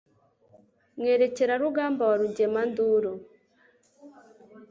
Mwerekerarugamba 0.97 2.01
wa 2.09 2.17
Rugemanduru 2.21 3.11